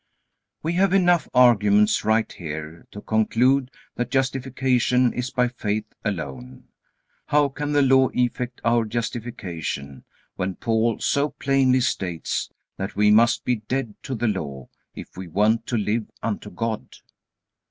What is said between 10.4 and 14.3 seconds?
Paul so plainly states that we must be dead to the